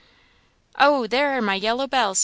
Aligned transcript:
"Oh! 0.79 1.05
there 1.05 1.37
are 1.37 1.43
my 1.43 1.53
yellow 1.53 1.85
bells!" 1.85 2.19